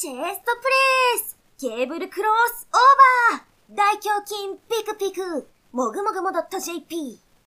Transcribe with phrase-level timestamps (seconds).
[0.00, 0.32] チェストプレ
[1.16, 1.36] イス。
[1.60, 3.76] ケーブルクロスオーバー。
[3.76, 5.46] 大胸筋ピクピク。
[5.72, 7.20] もぐもぐも .jp